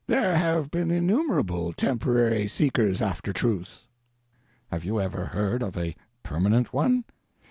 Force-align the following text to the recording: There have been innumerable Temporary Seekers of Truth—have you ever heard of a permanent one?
There 0.07 0.35
have 0.35 0.71
been 0.71 0.89
innumerable 0.89 1.73
Temporary 1.73 2.47
Seekers 2.47 3.03
of 3.03 3.21
Truth—have 3.21 4.83
you 4.83 4.99
ever 4.99 5.25
heard 5.25 5.61
of 5.61 5.77
a 5.77 5.95
permanent 6.23 6.73
one? 6.73 7.03